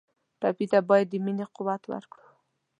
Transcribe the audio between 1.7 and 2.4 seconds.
ورکړو.